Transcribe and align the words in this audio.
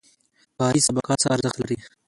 کاري 0.57 0.79
سابقه 0.87 1.13
څه 1.21 1.27
ارزښت 1.35 1.57
لري؟ 1.59 1.77